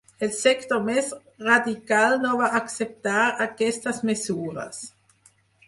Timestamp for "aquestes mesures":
3.49-4.85